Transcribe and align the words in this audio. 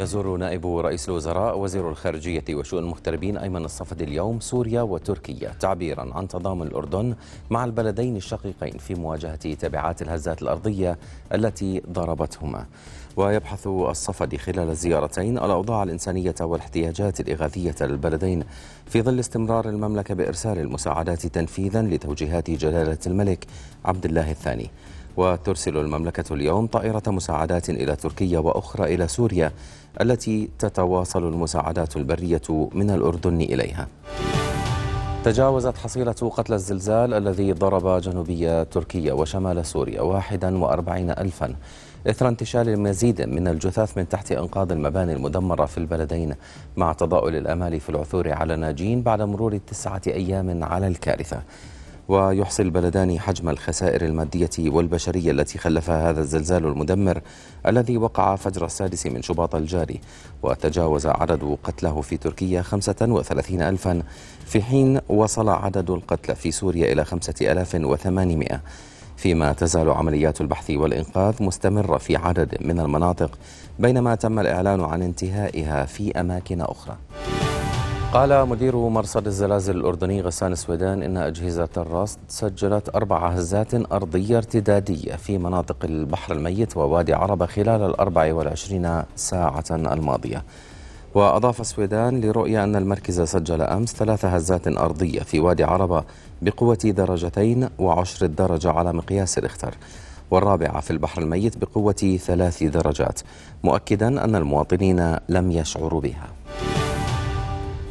يزور 0.00 0.36
نائب 0.36 0.66
رئيس 0.66 1.08
الوزراء 1.08 1.58
وزير 1.58 1.90
الخارجية 1.90 2.44
وشؤون 2.50 2.82
المغتربين 2.82 3.36
أيمن 3.36 3.64
الصفدي 3.64 4.04
اليوم 4.04 4.40
سوريا 4.40 4.82
وتركيا 4.82 5.52
تعبيرا 5.60 6.10
عن 6.14 6.28
تضامن 6.28 6.66
الأردن 6.66 7.14
مع 7.50 7.64
البلدين 7.64 8.16
الشقيقين 8.16 8.78
في 8.78 8.94
مواجهة 8.94 9.54
تبعات 9.54 10.02
الهزات 10.02 10.42
الأرضية 10.42 10.98
التي 11.34 11.82
ضربتهما. 11.90 12.66
ويبحث 13.16 13.66
الصفدي 13.66 14.38
خلال 14.38 14.70
الزيارتين 14.70 15.38
الأوضاع 15.38 15.82
الإنسانية 15.82 16.34
والاحتياجات 16.40 17.20
الإغاثية 17.20 17.74
للبلدين 17.80 18.44
في 18.86 19.02
ظل 19.02 19.20
استمرار 19.20 19.68
المملكة 19.68 20.14
بإرسال 20.14 20.58
المساعدات 20.58 21.26
تنفيذا 21.26 21.82
لتوجيهات 21.82 22.50
جلالة 22.50 22.98
الملك 23.06 23.46
عبد 23.84 24.04
الله 24.04 24.30
الثاني. 24.30 24.70
وترسل 25.18 25.76
المملكة 25.76 26.34
اليوم 26.34 26.66
طائرة 26.66 27.02
مساعدات 27.06 27.70
إلى 27.70 27.96
تركيا 27.96 28.38
وأخرى 28.38 28.94
إلى 28.94 29.08
سوريا 29.08 29.52
التي 30.00 30.48
تتواصل 30.58 31.28
المساعدات 31.28 31.96
البرية 31.96 32.68
من 32.72 32.90
الأردن 32.90 33.40
إليها. 33.40 33.88
تجاوزت 35.24 35.76
حصيلة 35.76 36.12
قتلى 36.12 36.56
الزلزال 36.56 37.14
الذي 37.14 37.52
ضرب 37.52 38.00
جنوبي 38.00 38.64
تركيا 38.64 39.12
وشمال 39.12 39.66
سوريا 39.66 40.00
41 40.00 41.10
ألفا 41.10 41.54
إثر 42.06 42.28
انتشال 42.28 42.80
مزيد 42.80 43.22
من 43.22 43.48
الجثث 43.48 43.98
من 43.98 44.08
تحت 44.08 44.32
أنقاض 44.32 44.72
المباني 44.72 45.12
المدمرة 45.12 45.66
في 45.66 45.78
البلدين 45.78 46.34
مع 46.76 46.92
تضاؤل 46.92 47.36
الأمال 47.36 47.80
في 47.80 47.88
العثور 47.90 48.32
على 48.32 48.56
ناجين 48.56 49.02
بعد 49.02 49.22
مرور 49.22 49.56
تسعة 49.56 50.02
أيام 50.06 50.64
على 50.64 50.86
الكارثة. 50.86 51.42
ويحصي 52.08 52.62
البلدان 52.62 53.20
حجم 53.20 53.48
الخسائر 53.48 54.04
المادية 54.04 54.50
والبشرية 54.58 55.30
التي 55.30 55.58
خلفها 55.58 56.10
هذا 56.10 56.20
الزلزال 56.20 56.66
المدمر 56.66 57.20
الذي 57.66 57.96
وقع 57.96 58.36
فجر 58.36 58.66
السادس 58.66 59.06
من 59.06 59.22
شباط 59.22 59.54
الجاري. 59.54 60.00
وتجاوز 60.42 61.06
عدد 61.06 61.58
قتله 61.64 62.00
في 62.00 62.16
تركيا 62.16 62.62
35 62.62 63.62
ألفا 63.62 64.02
في 64.46 64.62
حين 64.62 65.00
وصل 65.08 65.48
عدد 65.48 65.90
القتلى 65.90 66.34
في 66.34 66.50
سوريا 66.50 66.92
إلى 66.92 67.04
5800 67.04 68.60
فيما 69.16 69.52
تزال 69.52 69.90
عمليات 69.90 70.40
البحث 70.40 70.70
والإنقاذ 70.70 71.42
مستمرة 71.42 71.98
في 71.98 72.16
عدد 72.16 72.56
من 72.60 72.80
المناطق 72.80 73.38
بينما 73.78 74.14
تم 74.14 74.38
الإعلان 74.38 74.80
عن 74.80 75.02
انتهائها 75.02 75.84
في 75.84 76.20
أماكن 76.20 76.60
أخرى. 76.60 76.96
قال 78.12 78.48
مدير 78.48 78.76
مرصد 78.76 79.26
الزلازل 79.26 79.76
الأردني 79.76 80.20
غسان 80.20 80.54
سويدان 80.54 81.02
إن 81.02 81.16
أجهزة 81.16 81.68
الرصد 81.76 82.18
سجلت 82.28 82.96
أربع 82.96 83.28
هزات 83.28 83.92
أرضية 83.92 84.36
ارتدادية 84.36 85.16
في 85.16 85.38
مناطق 85.38 85.76
البحر 85.84 86.32
الميت 86.32 86.76
ووادي 86.76 87.14
عربة 87.14 87.46
خلال 87.46 87.82
الأربع 87.82 88.34
والعشرين 88.34 89.02
ساعة 89.16 89.64
الماضية. 89.70 90.44
وأضاف 91.14 91.60
السويدان 91.60 92.20
لرؤية 92.20 92.64
أن 92.64 92.76
المركز 92.76 93.20
سجل 93.20 93.62
أمس 93.62 93.92
ثلاث 93.94 94.24
هزات 94.24 94.66
أرضية 94.68 95.20
في 95.20 95.40
وادي 95.40 95.64
عربة 95.64 96.04
بقوة 96.42 96.78
درجتين 96.84 97.68
وعشر 97.78 98.26
الدرجة 98.26 98.70
على 98.70 98.92
مقياس 98.92 99.38
الإختر 99.38 99.74
والرابعة 100.30 100.80
في 100.80 100.90
البحر 100.90 101.22
الميت 101.22 101.58
بقوة 101.58 102.18
ثلاث 102.26 102.62
درجات 102.62 103.20
مؤكدا 103.64 104.24
أن 104.24 104.34
المواطنين 104.36 105.16
لم 105.28 105.50
يشعروا 105.50 106.00
بها. 106.00 106.37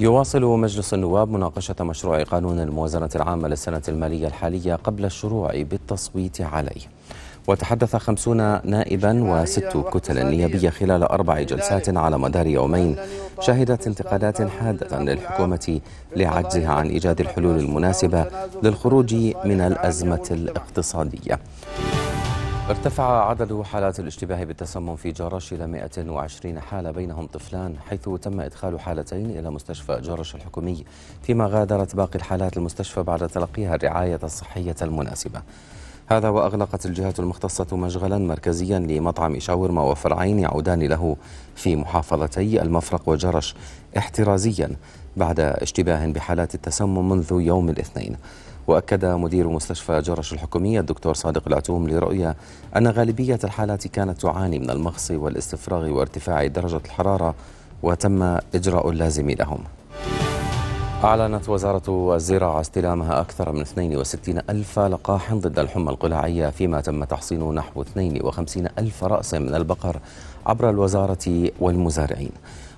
يواصل 0.00 0.44
مجلس 0.44 0.94
النواب 0.94 1.30
مناقشة 1.30 1.74
مشروع 1.80 2.22
قانون 2.22 2.60
الموازنة 2.60 3.08
العامة 3.16 3.48
للسنة 3.48 3.82
المالية 3.88 4.26
الحالية 4.26 4.74
قبل 4.74 5.04
الشروع 5.04 5.62
بالتصويت 5.62 6.40
عليه. 6.40 6.82
وتحدث 7.46 7.96
خمسون 7.96 8.36
نائبا 8.70 9.24
وست 9.24 9.76
كتل 9.92 10.26
نيابية 10.26 10.70
خلال 10.70 11.02
أربع 11.02 11.42
جلسات 11.42 11.96
على 11.96 12.18
مدار 12.18 12.46
يومين 12.46 12.96
شهدت 13.40 13.86
انتقادات 13.86 14.42
حادة 14.42 15.00
للحكومة 15.00 15.80
لعجزها 16.16 16.72
عن 16.72 16.86
إيجاد 16.88 17.20
الحلول 17.20 17.58
المناسبة 17.58 18.26
للخروج 18.62 19.14
من 19.44 19.60
الأزمة 19.60 20.28
الاقتصادية. 20.30 21.40
ارتفع 22.70 23.28
عدد 23.30 23.62
حالات 23.62 24.00
الاشتباه 24.00 24.44
بالتسمم 24.44 24.96
في 24.96 25.10
جرش 25.10 25.52
إلى 25.52 25.66
120 25.66 26.60
حالة 26.60 26.90
بينهم 26.90 27.26
طفلان 27.26 27.74
حيث 27.88 28.08
تم 28.22 28.40
إدخال 28.40 28.80
حالتين 28.80 29.30
إلى 29.30 29.50
مستشفى 29.50 30.00
جرش 30.00 30.34
الحكومي 30.34 30.84
فيما 31.22 31.46
غادرت 31.46 31.96
باقي 31.96 32.14
الحالات 32.14 32.56
المستشفى 32.56 33.02
بعد 33.02 33.28
تلقيها 33.28 33.74
الرعاية 33.74 34.18
الصحية 34.22 34.74
المناسبة. 34.82 35.42
هذا 36.06 36.28
وأغلقت 36.28 36.86
الجهات 36.86 37.20
المختصة 37.20 37.76
مشغلا 37.76 38.18
مركزيا 38.18 38.78
لمطعم 38.78 39.38
شاورما 39.38 39.82
وفرعين 39.82 40.38
يعودان 40.38 40.82
له 40.82 41.16
في 41.54 41.76
محافظتي 41.76 42.62
المفرق 42.62 43.08
وجرش 43.08 43.54
احترازيا 43.98 44.76
بعد 45.16 45.40
اشتباه 45.40 46.06
بحالات 46.06 46.54
التسمم 46.54 47.08
منذ 47.08 47.32
يوم 47.32 47.68
الاثنين. 47.68 48.16
وأكد 48.66 49.04
مدير 49.04 49.48
مستشفى 49.48 50.00
جرش 50.00 50.32
الحكومية 50.32 50.80
الدكتور 50.80 51.14
صادق 51.14 51.42
العتوم 51.46 51.88
لرؤية 51.88 52.36
أن 52.76 52.88
غالبية 52.88 53.38
الحالات 53.44 53.86
كانت 53.86 54.20
تعاني 54.20 54.58
من 54.58 54.70
المغص 54.70 55.10
والاستفراغ 55.10 55.88
وارتفاع 55.90 56.46
درجة 56.46 56.80
الحرارة 56.84 57.34
وتم 57.82 58.22
إجراء 58.54 58.90
اللازم 58.90 59.30
لهم. 59.30 59.58
أعلنت 61.04 61.48
وزارة 61.48 62.14
الزراعة 62.14 62.60
استلامها 62.60 63.20
أكثر 63.20 63.52
من 63.52 63.60
62 63.60 64.40
ألف 64.50 64.78
لقاح 64.78 65.34
ضد 65.34 65.58
الحمى 65.58 65.90
القلاعية 65.90 66.50
فيما 66.50 66.80
تم 66.80 67.04
تحصين 67.04 67.54
نحو 67.54 67.82
52 67.82 68.68
ألف 68.78 69.04
رأس 69.04 69.34
من 69.34 69.54
البقر 69.54 69.96
عبر 70.46 70.70
الوزارة 70.70 71.50
والمزارعين. 71.60 72.32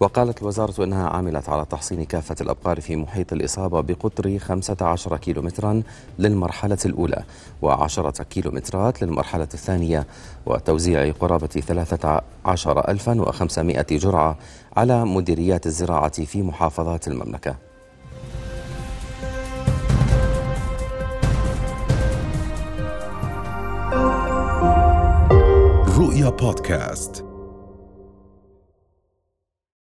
وقالت 0.00 0.42
الوزارة 0.42 0.84
أنها 0.84 1.08
عملت 1.08 1.48
على 1.48 1.64
تحصين 1.64 2.04
كافة 2.04 2.34
الأبقار 2.40 2.80
في 2.80 2.96
محيط 2.96 3.32
الإصابة 3.32 3.80
بقطر 3.80 4.38
15 4.38 5.16
كيلومترا 5.16 5.82
للمرحلة 6.18 6.78
الأولى 6.84 7.22
و10 7.64 8.22
كيلومترات 8.22 9.02
للمرحلة 9.02 9.48
الثانية 9.54 10.06
وتوزيع 10.46 11.12
قرابة 11.12 11.46
13500 11.46 13.86
جرعة 13.90 14.36
على 14.76 15.04
مديريات 15.04 15.66
الزراعة 15.66 16.24
في 16.24 16.42
محافظات 16.42 17.08
المملكة. 17.08 17.56
رؤيا 25.98 26.30
بودكاست. 26.30 27.29